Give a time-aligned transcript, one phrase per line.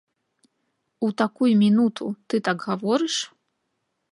[1.07, 3.15] У такую мінуту ты так гаворыш?